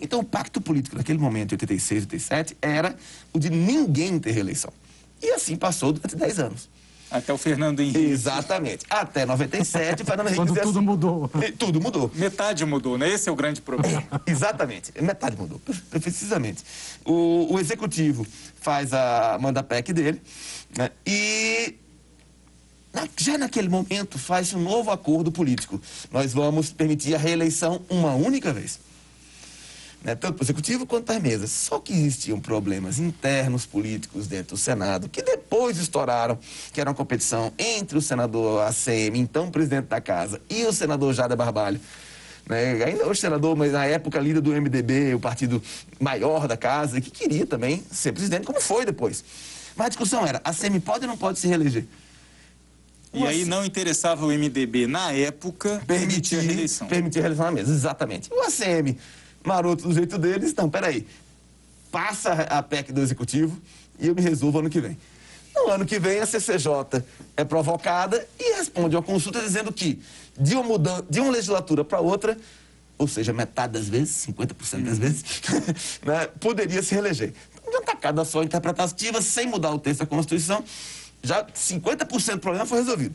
[0.00, 2.96] Então, o pacto político naquele momento, 86, 87, era
[3.32, 4.72] o de ninguém ter reeleição.
[5.22, 6.68] E assim passou durante 10 anos.
[7.10, 7.98] Até o Fernando Henrique.
[7.98, 8.86] Exatamente.
[8.88, 10.46] Até 97, o Fernando Henrique...
[10.46, 11.30] Quando tudo assim, mudou.
[11.58, 12.10] Tudo mudou.
[12.14, 13.08] Metade mudou, né?
[13.08, 14.04] Esse é o grande problema.
[14.26, 14.92] Exatamente.
[15.02, 16.62] Metade mudou, precisamente.
[17.04, 18.26] O, o Executivo
[18.60, 20.20] faz a manda PEC dele,
[20.76, 20.90] né?
[21.04, 21.74] E
[22.92, 25.80] na, já naquele momento faz um novo acordo político.
[26.12, 28.78] Nós vamos permitir a reeleição uma única vez
[30.02, 31.50] né, tanto para o executivo quanto para as mesas.
[31.50, 36.38] Só que existiam problemas internos políticos dentro do Senado, que depois estouraram,
[36.72, 41.12] que era uma competição entre o senador ACM, então presidente da casa, e o senador
[41.14, 41.80] Jada Barbalho.
[42.48, 45.62] Né, ainda o senador, mas na época líder do MDB, o partido
[46.00, 49.22] maior da casa, que queria também ser presidente, como foi depois.
[49.76, 51.84] Mas a discussão era, a ACM pode ou não pode se reeleger?
[53.12, 56.86] E aí não interessava o MDB, na época, permitir a reeleição.
[56.86, 58.30] Permitir a reeleição na mesa, exatamente.
[58.32, 58.96] O ACM
[59.44, 61.06] maroto do jeito deles, não, peraí,
[61.90, 63.60] passa a PEC do Executivo
[63.98, 64.96] e eu me resolvo ano que vem.
[65.54, 67.02] No ano que vem, a CCJ
[67.36, 70.00] é provocada e responde uma consulta dizendo que
[70.38, 72.36] de uma, mudança, de uma legislatura para outra,
[72.96, 75.00] ou seja, metade das vezes, 50% das uhum.
[75.00, 75.24] vezes,
[76.04, 77.34] né, poderia se reeleger.
[77.52, 80.64] Então, de uma tacada só interpretativa, sem mudar o texto da Constituição,
[81.22, 83.14] já 50% do problema foi resolvido.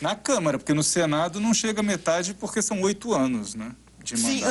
[0.00, 3.72] Na Câmara, porque no Senado não chega a metade porque são oito anos, né?
[4.14, 4.42] De Sim,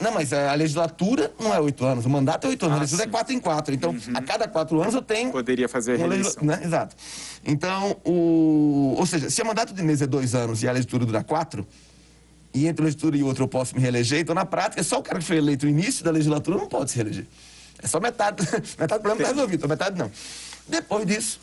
[0.00, 2.80] não, mas a legislatura não é oito anos, o mandato é oito anos, ah, a
[2.82, 3.74] legislatura é quatro em quatro.
[3.74, 4.00] Então, uhum.
[4.14, 5.30] a cada quatro anos eu tenho.
[5.30, 6.42] Poderia fazer a reeleição.
[6.42, 6.60] Né?
[6.64, 6.96] Exato.
[7.44, 8.94] Então, o...
[8.98, 11.66] ou seja, se o mandato de mesa é dois anos e a legislatura dura quatro,
[12.52, 15.02] e entre uma legislatura e outra eu posso me reeleger, então na prática, só o
[15.02, 17.26] cara que foi eleito no início da legislatura não pode se reeleger.
[17.82, 18.42] É só metade,
[18.78, 20.10] metade do problema está resolvido, então metade não.
[20.66, 21.38] Depois disso,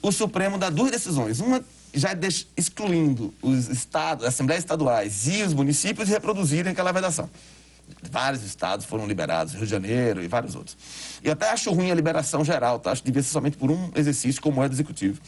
[0.00, 1.40] o Supremo dá duas decisões.
[1.40, 1.62] Uma
[1.94, 2.10] já
[2.56, 7.28] excluindo os estados, as assembleias estaduais e os municípios reproduzirem aquela vedação.
[8.10, 10.76] Vários estados foram liberados, Rio de Janeiro e vários outros.
[11.22, 12.92] E até acho ruim a liberação geral, tá?
[12.92, 15.20] Acho que devia ser somente por um exercício, como é do Executivo.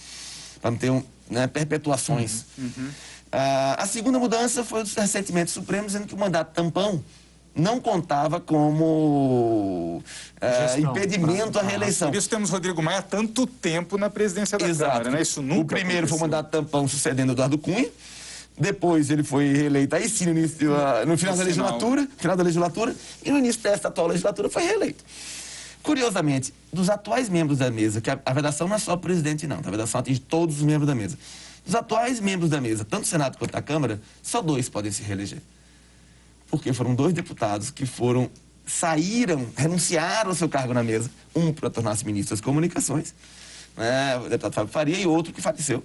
[0.61, 2.45] para não ter um, né, perpetuações.
[2.59, 2.71] Uhum.
[2.77, 2.91] Uhum.
[3.33, 7.03] Ah, a segunda mudança foi recentemente Supremo dizendo que o mandato tampão
[7.55, 12.11] não contava como uh, impedimento à reeleição.
[12.11, 14.93] Por isso temos Rodrigo Maia há tanto tempo na presidência da Exato.
[14.93, 15.23] Câmara, né?
[15.23, 16.19] Isso nunca O primeiro aconteceu.
[16.19, 17.89] foi o mandato tampão sucedendo Eduardo Cunha.
[18.59, 22.37] Depois ele foi reeleito aí sim no, início, uh, no final no da legislatura, final
[22.37, 25.03] da legislatura, e no início desta atual legislatura foi reeleito.
[25.83, 29.47] Curiosamente, dos atuais membros da mesa, que a, a vedação não é só o presidente,
[29.47, 29.69] não, tá?
[29.69, 31.19] a vedação atinge todos os membros da mesa.
[31.65, 35.03] Dos atuais membros da mesa, tanto o Senado quanto a Câmara, só dois podem se
[35.03, 35.41] reeleger
[36.51, 38.31] porque foram dois deputados que foram
[38.67, 43.15] saíram, renunciaram ao seu cargo na mesa, um para tornar-se ministro das comunicações,
[43.77, 45.83] né, o deputado Fábio Faria, e outro que faleceu.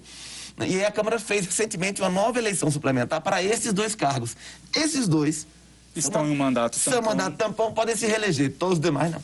[0.58, 4.36] E aí a Câmara fez recentemente uma nova eleição suplementar para esses dois cargos.
[4.74, 5.46] Esses dois
[5.94, 6.92] estão em um mandato tampão.
[6.92, 9.22] Seu mandato tampão podem se reeleger, todos os demais não.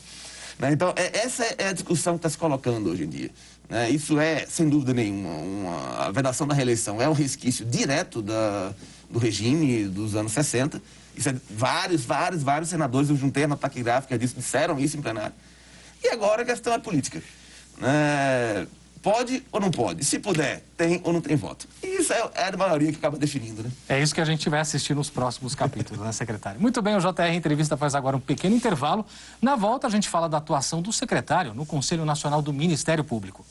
[0.58, 0.72] Né?
[0.72, 3.30] Então, é, essa é a discussão que está se colocando hoje em dia.
[3.68, 3.90] Né?
[3.90, 8.74] Isso é, sem dúvida nenhuma, uma, a vedação da reeleição é um resquício direto da,
[9.08, 13.68] do regime dos anos 60 isso é, vários, vários, vários senadores, eu juntei a nota
[13.68, 15.34] gráfica disso, disseram isso em plenário.
[16.02, 17.22] E agora a questão é política.
[17.80, 18.66] É,
[19.00, 20.04] pode ou não pode?
[20.04, 21.68] Se puder, tem ou não tem voto.
[21.82, 23.70] E isso é, é a maioria que acaba definindo, né?
[23.88, 26.60] É isso que a gente vai assistir nos próximos capítulos, né, secretário?
[26.60, 29.04] Muito bem, o JR Entrevista faz agora um pequeno intervalo.
[29.40, 33.44] Na volta, a gente fala da atuação do secretário no Conselho Nacional do Ministério Público.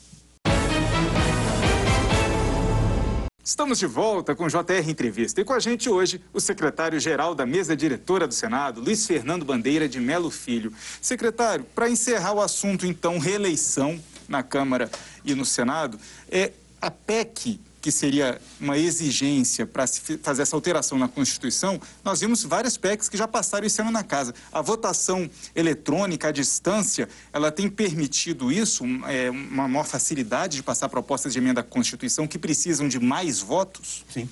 [3.44, 7.44] Estamos de volta com o JR Entrevista e com a gente hoje o secretário-geral da
[7.44, 10.72] mesa diretora do Senado, Luiz Fernando Bandeira de Melo Filho.
[11.00, 14.88] Secretário, para encerrar o assunto, então, reeleição na Câmara
[15.24, 15.98] e no Senado,
[16.30, 19.84] é a PEC que seria uma exigência para
[20.22, 24.04] fazer essa alteração na Constituição, nós vimos várias PECs que já passaram esse ano na
[24.04, 24.32] casa.
[24.52, 30.88] A votação eletrônica à distância, ela tem permitido isso, é, uma maior facilidade de passar
[30.88, 34.04] propostas de emenda à Constituição que precisam de mais votos?
[34.08, 34.28] Sim.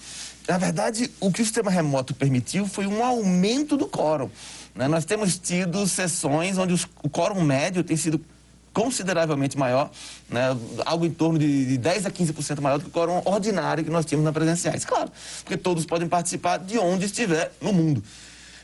[0.46, 4.30] Na verdade, o que o sistema remoto permitiu foi um aumento do quórum.
[4.76, 4.86] Né?
[4.86, 8.24] Nós temos tido sessões onde os, o quórum médio tem sido
[8.72, 9.90] consideravelmente maior,
[10.28, 13.84] né, algo em torno de, de 10 a 15% maior do que o quórum ordinário
[13.84, 14.84] que nós tínhamos na presenciais.
[14.84, 15.10] Claro,
[15.42, 18.02] porque todos podem participar de onde estiver no mundo.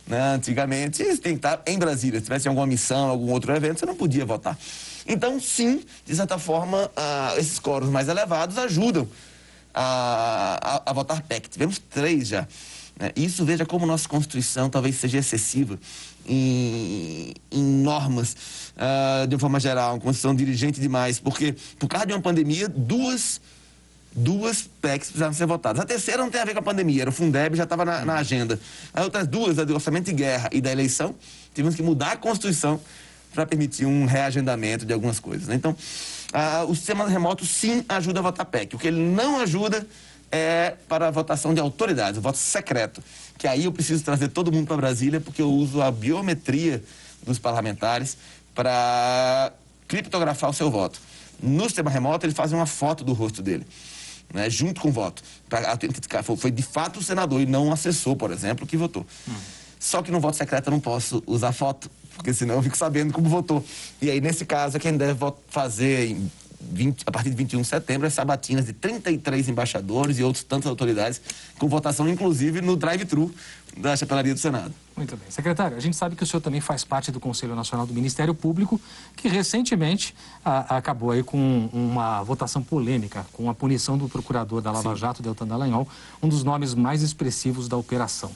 [0.06, 0.34] Né?
[0.34, 2.20] Antigamente, você tem que estar em Brasília.
[2.20, 4.56] Se tivesse alguma missão, algum outro evento, você não podia votar.
[5.06, 9.08] Então, sim, de certa forma, ah, esses quóruns mais elevados ajudam
[9.74, 11.48] a, a, a votar PEC.
[11.48, 12.46] Tivemos três já.
[12.98, 13.12] Né?
[13.14, 15.78] Isso, veja como nossa Constituição talvez seja excessiva
[16.26, 18.36] em, em normas,
[18.76, 22.68] uh, de uma forma geral, uma Constituição dirigente demais, porque por causa de uma pandemia,
[22.68, 23.40] duas
[24.18, 25.80] duas PECs precisavam ser votadas.
[25.80, 28.02] A terceira não tem a ver com a pandemia, era o Fundeb, já estava na,
[28.02, 28.58] na, agenda.
[28.94, 31.14] As outras duas, a do orçamento de guerra e da eleição,
[31.54, 32.80] tivemos que mudar a Constituição
[33.34, 35.48] para permitir um reagendamento de algumas coisas.
[35.48, 35.54] Né?
[35.54, 35.76] Então,
[36.32, 38.74] ah, o sistema remoto sim ajuda a votar PEC.
[38.74, 39.86] O que ele não ajuda
[40.30, 43.02] é para a votação de autoridades, o voto secreto.
[43.38, 46.82] Que aí eu preciso trazer todo mundo para Brasília, porque eu uso a biometria
[47.22, 48.16] dos parlamentares
[48.54, 49.52] para
[49.86, 51.00] criptografar o seu voto.
[51.40, 53.66] No sistema remoto, eles fazem uma foto do rosto dele.
[54.34, 56.24] Né, junto com o voto, para autenticar.
[56.24, 59.06] Foi de fato o senador e não o assessor, por exemplo, que votou.
[59.28, 59.34] Hum.
[59.78, 63.12] Só que no voto secreto eu não posso usar foto, porque senão eu fico sabendo
[63.12, 63.64] como votou.
[64.02, 66.30] E aí, nesse caso, é quem deve fazer em
[66.70, 70.68] 20, a partir de 21 de setembro, as sabatinas de 33 embaixadores e outros tantas
[70.68, 71.20] autoridades,
[71.58, 73.32] com votação inclusive no drive-thru
[73.76, 74.72] da chapelaria do Senado.
[74.96, 75.30] Muito bem.
[75.30, 78.34] Secretário, a gente sabe que o senhor também faz parte do Conselho Nacional do Ministério
[78.34, 78.80] Público,
[79.14, 84.72] que recentemente a, acabou aí com uma votação polêmica, com a punição do procurador da
[84.72, 85.00] Lava Sim.
[85.00, 85.86] Jato, Deltan Dallagnol,
[86.22, 88.32] um dos nomes mais expressivos da operação.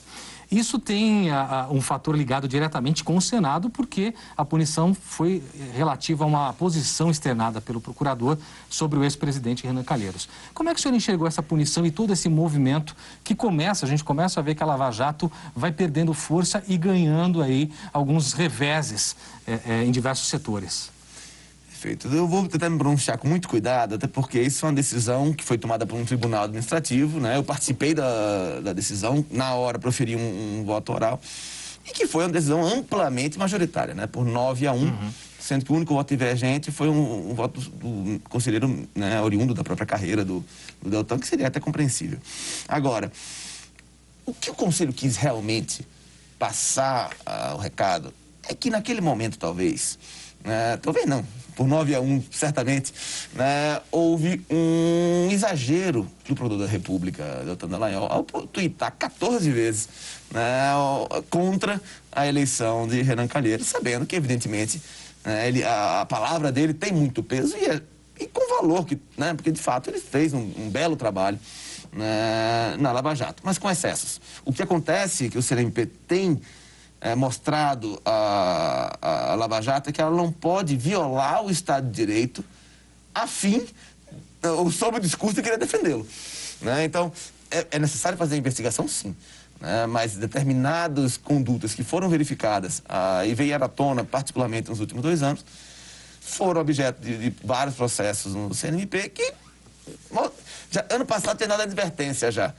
[0.51, 5.41] Isso tem a, a, um fator ligado diretamente com o Senado, porque a punição foi
[5.73, 8.37] relativa a uma posição externada pelo procurador
[8.69, 10.27] sobre o ex-presidente Renan Calheiros.
[10.53, 13.89] Como é que o senhor enxergou essa punição e todo esse movimento que começa, a
[13.89, 18.33] gente começa a ver que a Lava Jato vai perdendo força e ganhando aí alguns
[18.33, 19.15] reveses
[19.47, 20.91] é, é, em diversos setores?
[21.81, 22.07] Perfeito.
[22.09, 25.43] Eu vou tentar me pronunciar com muito cuidado, até porque isso é uma decisão que
[25.43, 27.37] foi tomada por um tribunal administrativo, né?
[27.37, 31.19] Eu participei da, da decisão, na hora proferi um, um voto oral,
[31.83, 34.05] e que foi uma decisão amplamente majoritária, né?
[34.05, 35.11] Por 9 a 1, uhum.
[35.39, 39.55] sendo que o único voto divergente foi um, um voto do, do conselheiro né, oriundo
[39.55, 40.45] da própria carreira do,
[40.83, 42.19] do Deltan, que seria até compreensível.
[42.67, 43.11] Agora,
[44.23, 45.83] o que o conselho quis realmente
[46.37, 48.13] passar uh, o recado
[48.47, 49.97] é que naquele momento, talvez,
[50.45, 51.25] uh, talvez não,
[51.55, 52.93] por 9 a 1, certamente,
[53.33, 59.89] né, houve um exagero do produtor da República, Deltan Dallagnol, ao tuitar 14 vezes
[60.31, 60.71] né,
[61.29, 64.81] contra a eleição de Renan Calheiros, sabendo que, evidentemente,
[65.23, 67.81] né, ele, a, a, palavra dele tem muito peso e, é,
[68.19, 71.39] e com valor, que, né, porque de fato ele fez um, um belo trabalho
[71.91, 74.21] né, na Lava Jato, mas com excessos.
[74.45, 76.41] O que acontece é que o CNMP tem
[77.01, 78.97] é, mostrado a,
[79.31, 82.45] a, Lava Jato é que ela não pode violar o Estado de Direito
[83.13, 83.67] a fim,
[84.57, 86.07] ou sob o discurso de querer defendê-lo.
[86.61, 86.85] Né?
[86.85, 87.11] Então,
[87.49, 89.15] é, é necessário fazer a investigação, sim
[89.61, 95.03] né, mas determinadas condutas que foram verificadas ah, e vieram à tona, particularmente nos últimos
[95.03, 95.45] dois anos,
[96.19, 99.33] foram objeto de, de vários processos no CNMP que
[100.71, 102.53] já, ano passado tinha dado advertência já.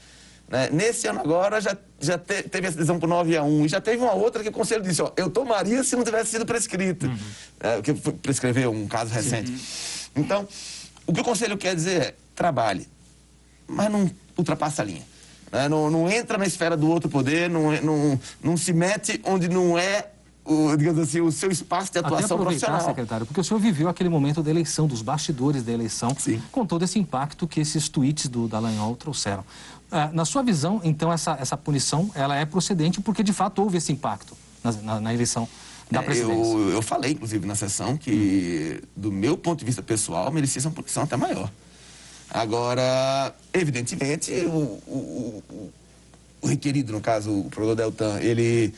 [0.53, 0.69] Né?
[0.71, 3.81] Nesse ano agora já, já te, teve essa decisão por 9 a 1 e já
[3.81, 7.07] teve uma outra que o Conselho disse, ó, eu tomaria se não tivesse sido prescrito.
[7.07, 7.19] Uhum.
[7.59, 9.51] É, que prescreveu um caso recente.
[9.51, 9.59] Uhum.
[10.17, 10.47] Então,
[11.07, 12.87] o que o Conselho quer dizer é, trabalhe,
[13.67, 15.03] mas não ultrapassa a linha.
[15.51, 15.71] Né?
[15.71, 19.79] Não, não, entra na esfera do outro poder, não, não, não se mete onde não
[19.79, 20.09] é
[20.45, 22.85] o, digamos assim, o seu espaço de atuação Até profissional.
[22.85, 26.43] secretário, porque o senhor viveu aquele momento da eleição, dos bastidores da eleição, Sim.
[26.53, 29.45] com todo esse impacto que esses tweets do Dallagnol trouxeram.
[29.95, 33.77] Ah, na sua visão, então, essa, essa punição ela é procedente porque, de fato, houve
[33.77, 35.47] esse impacto na, na, na eleição
[35.91, 36.53] da é, presidência.
[36.55, 38.87] Eu, eu falei, inclusive, na sessão que, hum.
[38.97, 41.51] do meu ponto de vista pessoal, merecia uma punição até maior.
[42.31, 45.73] Agora, evidentemente, o, o, o,
[46.41, 48.73] o requerido, no caso, o provedor Deltan, ele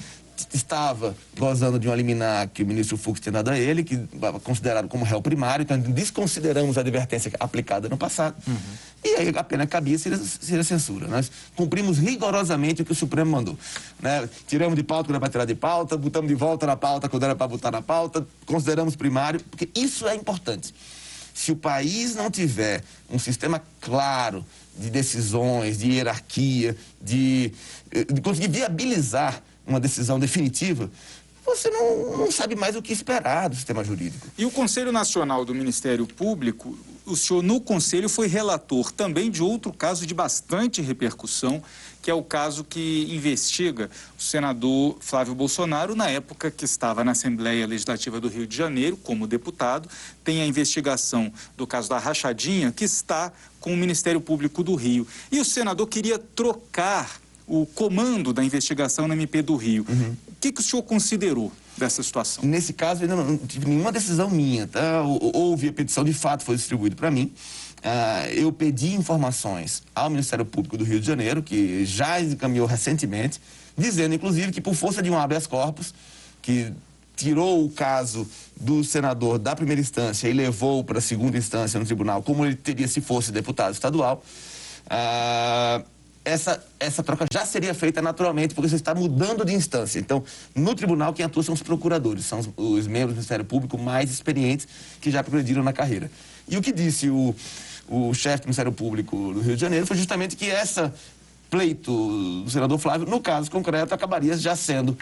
[0.53, 3.97] estava gozando de um liminar que o ministro Fux tinha dado a ele, que
[4.43, 8.37] considerado como réu primário, então desconsideramos a advertência aplicada no passado.
[8.47, 8.57] Uhum.
[9.05, 11.07] E aí a pena cabia seria, seria censura.
[11.07, 13.59] Nós cumprimos rigorosamente o que o Supremo mandou.
[14.01, 14.29] Né?
[14.47, 17.23] Tiramos de pauta quando era para tirar de pauta, botamos de volta na pauta quando
[17.25, 20.75] era para botar na pauta, consideramos primário, porque isso é importante.
[21.35, 24.45] Se o país não tiver um sistema claro
[24.79, 27.53] de decisões, de hierarquia, de,
[27.91, 30.91] eh, de conseguir viabilizar uma decisão definitiva,
[31.45, 34.27] você não, não, sabe mais o que esperar do sistema jurídico.
[34.37, 39.43] E o Conselho Nacional do Ministério Público, o senhor no Conselho foi relator também de
[39.43, 41.63] outro caso de bastante repercussão,
[42.01, 47.13] que é o caso que investiga o senador Flávio Bolsonaro, na época que estava na
[47.13, 49.87] Assembleia Legislativa do Rio de Janeiro, como deputado.
[50.23, 55.07] Tem a investigação do caso da Rachadinha, que está com o Ministério Público do Rio.
[55.31, 59.85] E o senador queria trocar o comando da investigação na MP do Rio.
[59.89, 60.17] Uhum.
[60.29, 62.45] O que, que o senhor considerou dessa situação?
[62.45, 64.67] Nesse caso, ainda não, não tive nenhuma decisão minha.
[64.67, 65.03] Tá?
[65.03, 67.33] Houve a petição, de fato, foi distribuída para mim.
[67.85, 73.39] Uh, eu pedi informações ao Ministério Público do Rio de Janeiro, que já encaminhou recentemente,
[73.77, 75.93] dizendo, inclusive, que por força de um habeas corpus,
[76.41, 76.73] que
[77.15, 78.27] tirou o caso
[78.59, 82.57] do senador da primeira instância e levou para a segunda instância no tribunal, como ele
[82.57, 84.23] teria se fosse deputado estadual,
[84.87, 85.85] uh,
[86.25, 89.99] essa, essa troca já seria feita naturalmente, porque você está mudando de instância.
[89.99, 93.77] Então, no tribunal, quem atua são os procuradores, são os, os membros do Ministério Público
[93.77, 94.67] mais experientes
[95.01, 96.11] que já progrediram na carreira.
[96.49, 97.35] E o que disse o,
[97.89, 100.95] o chefe do Ministério Público do Rio de Janeiro foi justamente que essa
[101.51, 104.97] pleito do senador Flávio, no caso concreto, acabaria já sendo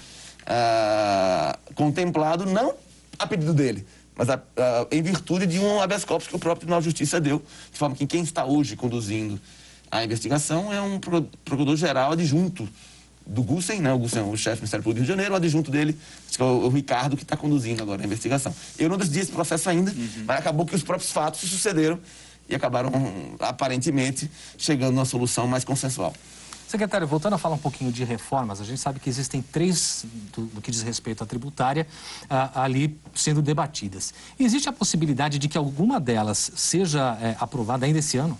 [0.44, 2.74] ah, contemplado, não
[3.18, 6.60] a pedido dele, mas a, a, em virtude de um habeas corpus que o próprio
[6.60, 9.40] Tribunal de Justiça deu, de forma que quem está hoje conduzindo
[9.92, 12.66] a investigação é um procurador-geral adjunto
[13.26, 13.92] do Gussen, né?
[13.92, 15.98] O Gussen é o chefe do Ministério Público do Rio de Janeiro, o adjunto dele,
[16.30, 18.54] que é o, o Ricardo, que está conduzindo agora a investigação.
[18.78, 20.24] Eu não decidi esse processo ainda, uhum.
[20.26, 22.00] mas acabou que os próprios fatos se sucederam
[22.48, 22.90] e acabaram,
[23.38, 26.14] aparentemente, chegando a uma solução mais consensual.
[26.66, 30.46] Secretário, voltando a falar um pouquinho de reformas, a gente sabe que existem três, do,
[30.46, 31.86] do que diz respeito à tributária,
[32.30, 34.14] ah, ali sendo debatidas.
[34.40, 38.38] Existe a possibilidade de que alguma delas seja é, aprovada ainda esse ano?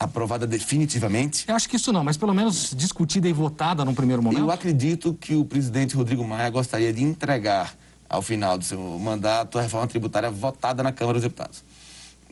[0.00, 1.44] Aprovada definitivamente?
[1.46, 4.40] Eu acho que isso não, mas pelo menos discutida e votada num primeiro momento.
[4.40, 7.74] Eu acredito que o presidente Rodrigo Maia gostaria de entregar
[8.08, 11.62] ao final do seu mandato a reforma tributária votada na Câmara dos Deputados.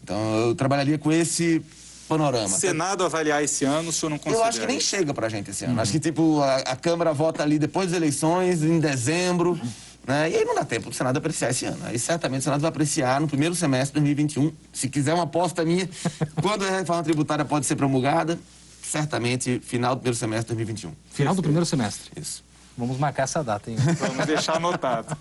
[0.02, 1.62] Então eu trabalharia com esse
[2.08, 2.48] panorama.
[2.48, 4.44] Senado avaliar esse ano, o senhor não considera?
[4.44, 5.74] Eu acho que nem chega pra gente esse ano.
[5.74, 5.80] Uhum.
[5.80, 9.50] Acho que tipo a, a, Câmara vota ali depois das eleições, em dezembro.
[9.50, 9.70] Uhum.
[10.08, 10.30] Né?
[10.30, 11.84] E aí não dá tempo do Senado apreciar esse ano.
[11.84, 14.56] Aí certamente o Senado vai apreciar no primeiro semestre de 2021.
[14.72, 15.86] Se quiser uma aposta minha,
[16.40, 18.38] quando a reforma tributária pode ser promulgada,
[18.82, 20.94] certamente final do primeiro semestre de 2021.
[21.12, 22.10] Final do primeiro semestre?
[22.18, 22.42] Isso.
[22.74, 23.76] Vamos marcar essa data, hein?
[24.00, 25.14] Vamos deixar anotado.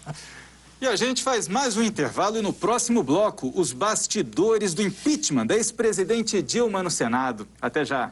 [0.80, 5.48] E a gente faz mais um intervalo e no próximo bloco, os bastidores do impeachment
[5.48, 7.46] da ex-presidente Dilma no Senado.
[7.62, 8.12] Até já.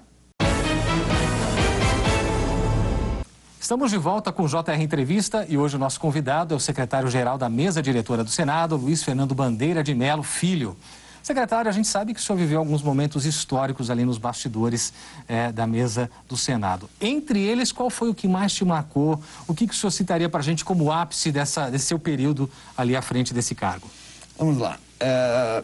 [3.65, 7.35] Estamos de volta com o JR Entrevista e hoje o nosso convidado é o secretário-geral
[7.35, 10.77] da mesa diretora do Senado, Luiz Fernando Bandeira de Melo Filho.
[11.23, 14.93] Secretário, a gente sabe que o senhor viveu alguns momentos históricos ali nos bastidores
[15.27, 16.87] é, da mesa do Senado.
[17.01, 19.19] Entre eles, qual foi o que mais te marcou?
[19.47, 22.47] O que, que o senhor citaria para a gente como ápice dessa, desse seu período
[22.77, 23.89] ali à frente desse cargo?
[24.37, 24.77] Vamos lá.
[24.99, 25.63] É...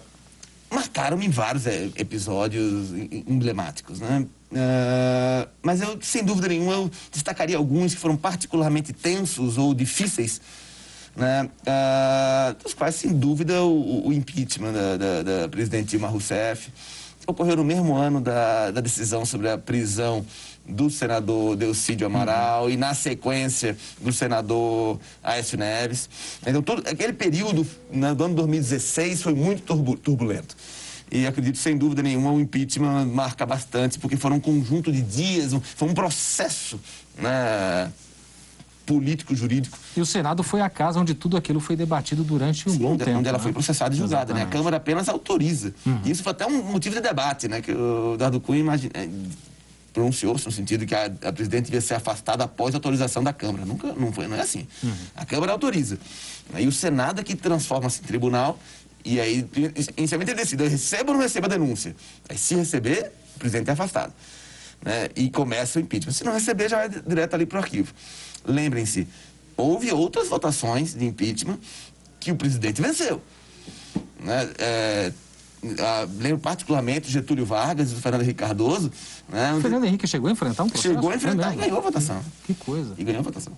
[0.72, 2.92] marcaram em vários é, episódios
[3.28, 4.26] emblemáticos, né?
[4.52, 10.42] Uh, mas eu, sem dúvida nenhuma, eu destacaria alguns que foram particularmente tensos ou difíceis,
[11.16, 11.50] né?
[11.62, 16.72] Uh, dos quais, sem dúvida, o, o impeachment da, da, da, presidente Dilma Rousseff
[17.28, 20.26] ocorreu no mesmo ano da, da decisão sobre a prisão
[20.68, 26.10] do senador Delcídio Amaral e, na sequência, do senador Aécio Neves.
[26.46, 29.64] Então, todo, aquele período né, do ano 2016 foi muito
[29.98, 30.56] turbulento.
[31.12, 35.54] E acredito, sem dúvida nenhuma, o impeachment marca bastante, porque foram um conjunto de dias,
[35.76, 36.80] foi um processo
[37.18, 37.92] né,
[38.86, 39.78] político, jurídico.
[39.96, 42.94] E o Senado foi a casa onde tudo aquilo foi debatido durante um Sim, bom
[42.94, 43.20] onde, tempo.
[43.20, 43.44] Onde ela né?
[43.44, 44.34] foi processada e julgada.
[44.34, 44.44] Né?
[44.44, 45.74] A Câmara apenas autoriza.
[45.86, 46.00] Uhum.
[46.06, 47.62] E isso foi até um motivo de debate, né?
[47.62, 48.94] Que o Dado Cunha imagina,
[49.94, 53.66] pronunciou-se no sentido que a, a, presidente devia ser afastada após a autorização da Câmara.
[53.66, 54.68] Nunca, não, foi, não é assim.
[54.84, 54.94] Uhum.
[55.16, 56.00] A Câmara autoriza.
[56.54, 58.58] Aí o Senado é que transforma-se em tribunal
[59.04, 59.46] e aí,
[59.98, 61.96] inicialmente ele decide, receba ou não receba a denúncia.
[62.30, 64.14] Aí se receber, o presidente é afastado.
[64.84, 65.10] Né?
[65.16, 66.14] E começa o impeachment.
[66.14, 67.94] Se não receber, já vai direto ali para o arquivo.
[68.46, 69.08] Lembrem-se,
[69.58, 71.60] houve outras votações de impeachment
[72.20, 73.22] que o presidente venceu.
[74.20, 74.50] Né?
[74.60, 75.12] É,
[75.80, 78.92] ah, lembro particularmente Getúlio Vargas e do Fernando Henrique Cardoso.
[79.30, 80.94] Né, o Fernando Henrique chegou a enfrentar um processo?
[80.94, 82.22] Chegou a enfrentar e ganhou a votação.
[82.46, 82.94] Que coisa.
[82.98, 83.54] E ganhou a votação.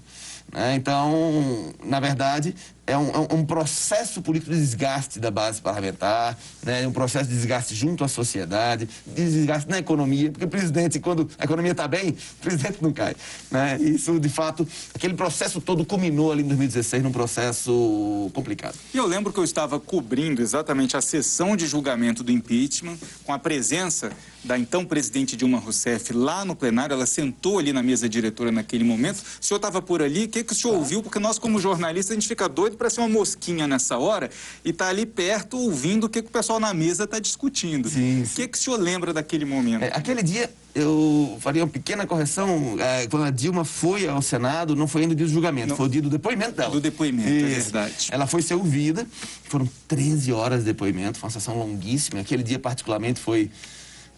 [0.51, 0.75] Né?
[0.75, 2.55] Então, na verdade,
[2.85, 6.85] é um, é um, processo político de desgaste da base parlamentar, né?
[6.85, 11.29] um processo de desgaste junto à sociedade, de desgaste na economia, porque o presidente, quando
[11.37, 13.15] a economia está bem, o presidente não cai.
[13.49, 13.77] Né?
[13.79, 18.75] Isso, de fato, aquele processo todo culminou ali em 2016 num processo complicado.
[18.93, 23.31] E eu lembro que eu estava cobrindo exatamente a sessão de julgamento do impeachment, com
[23.31, 24.11] a presença
[24.43, 28.83] da então presidente Dilma Rousseff lá no plenário, ela sentou ali na mesa diretora naquele
[28.83, 29.19] momento.
[29.19, 31.01] O senhor estava por ali, o que, que o senhor ouviu?
[31.01, 34.29] Porque nós, como jornalistas, a gente fica doido para ser uma mosquinha nessa hora
[34.63, 37.89] e tá ali perto ouvindo o que, que o pessoal na mesa está discutindo.
[37.89, 38.31] Sim, sim.
[38.31, 39.83] O que, que o senhor lembra daquele momento?
[39.83, 42.75] É, aquele dia eu faria uma pequena correção.
[42.79, 45.75] É, quando a Dilma foi ao Senado, não foi ainda o dia do julgamento, não.
[45.77, 46.71] foi o dia do depoimento dela.
[46.71, 47.45] Do depoimento, é Isso.
[47.45, 48.07] é verdade.
[48.11, 49.05] Ela foi ser ouvida,
[49.43, 52.21] foram 13 horas de depoimento, foi uma sessão longuíssima.
[52.21, 53.51] Aquele dia, particularmente, foi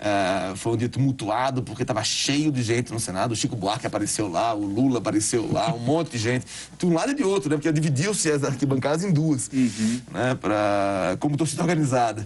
[0.05, 3.31] Uh, foi um dia tumultuado porque estava cheio de gente no Senado.
[3.31, 6.45] O Chico Buarque apareceu lá, o Lula apareceu lá, um monte de gente.
[6.77, 7.55] De um lado e de outro, né?
[7.55, 10.01] Porque dividiu-se as arquibancadas em duas, uhum.
[10.13, 10.35] né?
[10.35, 12.23] Pra, como torcida organizada.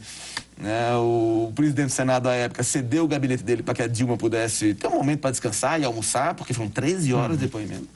[0.58, 0.94] Né?
[0.96, 4.74] O presidente do Senado, à época, cedeu o gabinete dele para que a Dilma pudesse
[4.74, 7.38] ter um momento para descansar e almoçar, porque foram 13 horas uhum.
[7.38, 7.88] de depoimento.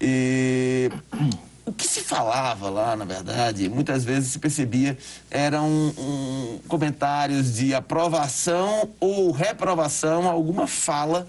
[0.00, 0.90] E
[1.68, 4.96] o que se falava lá, na verdade, muitas vezes se percebia,
[5.30, 11.28] eram um, comentários de aprovação ou reprovação a alguma fala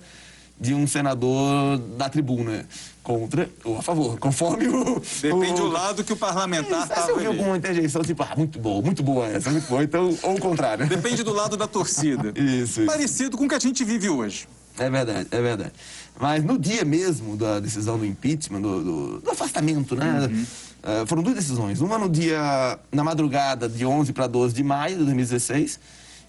[0.59, 2.65] de um senador da tribuna
[3.03, 5.01] contra ou a favor, conforme o...
[5.21, 8.59] Depende o, do lado que o parlamentar estava Se ouviu alguma interjeição, tipo, ah, muito
[8.59, 10.85] boa, muito boa essa, muito boa, então, ou o contrário.
[10.87, 12.33] Depende do lado da torcida.
[12.39, 14.47] isso, Parecido com o que a gente vive hoje.
[14.79, 15.71] É verdade, é verdade.
[16.19, 20.27] Mas no dia mesmo da decisão do impeachment, do, do, do afastamento, né?
[20.29, 20.45] Uhum.
[20.81, 21.81] Uh, foram duas decisões.
[21.81, 25.79] Uma no dia, na madrugada de 11 para 12 de maio de 2016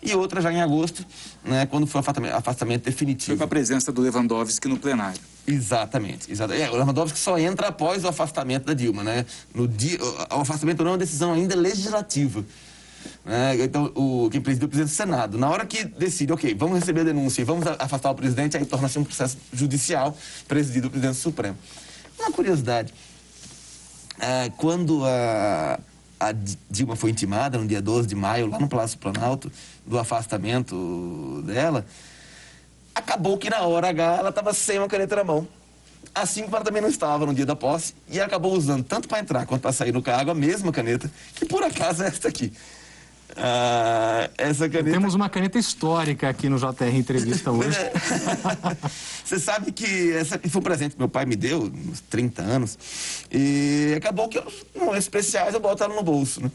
[0.03, 1.05] e outra já em agosto,
[1.45, 3.33] né, quando foi o afastamento, afastamento definitivo.
[3.33, 5.21] Foi com a presença do Lewandowski no plenário.
[5.47, 6.65] Exatamente, exatamente.
[6.65, 9.27] É, o Lewandowski só entra após o afastamento da Dilma, né?
[9.55, 12.45] No dia, o afastamento não é uma decisão ainda legislativa.
[13.25, 13.63] Né?
[13.63, 15.39] Então, o, quem presidiu o presidente do Senado.
[15.39, 18.65] Na hora que decide, ok, vamos receber a denúncia e vamos afastar o presidente, aí
[18.65, 20.17] torna-se um processo judicial
[20.49, 21.57] presidido pelo presidente Supremo.
[22.19, 22.93] Uma curiosidade,
[24.19, 25.81] é, quando a,
[26.19, 26.33] a
[26.71, 29.51] Dilma foi intimada, no dia 12 de maio, lá no Palácio Planalto,
[29.87, 31.87] do afastamento dela,
[32.95, 35.49] acabou que na hora H ela estava sem uma caneta na mão.
[36.15, 39.21] Assim como ela também não estava no dia da posse, e acabou usando tanto para
[39.21, 42.53] entrar quanto para sair no cargo a mesma caneta, que por acaso é esta aqui.
[43.37, 44.91] Ah, essa caneta...
[44.91, 47.79] Temos uma caneta histórica aqui no JR Entrevista hoje.
[49.25, 52.79] Você sabe que essa foi um presente que meu pai me deu, uns 30 anos,
[53.31, 56.43] e acabou que os momentos especiais eu boto ela no bolso.
[56.43, 56.51] Né?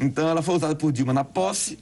[0.00, 1.78] Então ela foi usada por Dilma na posse,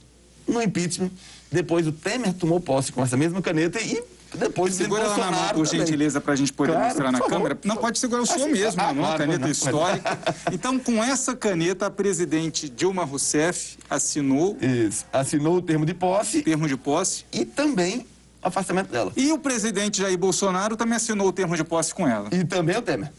[0.47, 1.11] no impeachment.
[1.51, 4.01] Depois o Temer tomou posse com essa mesma caneta e
[4.33, 7.57] depois Segura ela na mão, por gentileza, para a gente poder claro, mostrar na câmera.
[7.63, 10.17] Não, pode segurar o senhor mesmo ah, na mão, caneta não, histórica.
[10.51, 14.57] Então, com essa caneta, a presidente Dilma Rousseff assinou...
[14.61, 16.41] Isso, assinou o termo de posse.
[16.41, 17.25] Termo de posse.
[17.31, 18.05] E também
[18.41, 19.11] afastamento dela.
[19.15, 22.29] E o presidente Jair Bolsonaro também assinou o termo de posse com ela.
[22.31, 23.11] E também o Temer.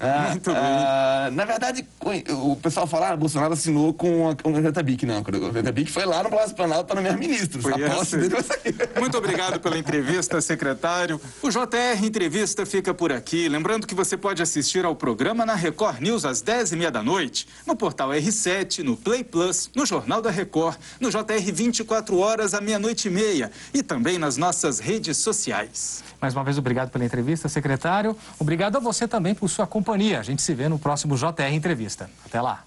[0.00, 1.86] Ah, Muito ah, na verdade,
[2.30, 5.04] o pessoal fala, ah, Bolsonaro assinou com, a, com o Retabic.
[5.04, 7.62] Não, o Retabic foi lá no Palácio Planalto para nomear ministros.
[7.62, 8.74] Foi a posse dele vai sair.
[8.98, 11.20] Muito obrigado pela entrevista, secretário.
[11.42, 13.48] O JR Entrevista fica por aqui.
[13.48, 17.76] Lembrando que você pode assistir ao programa na Record News às 10h30 da noite, no
[17.76, 23.08] portal R7, no Play Plus, no Jornal da Record, no JR 24 horas à meia-noite
[23.08, 26.02] e meia e também nas nossas redes sociais.
[26.20, 28.16] Mais uma vez, obrigado pela entrevista, secretário.
[28.38, 30.20] Obrigado a você também por sua companhia.
[30.20, 32.08] A gente se vê no próximo JR Entrevista.
[32.24, 32.62] Até lá.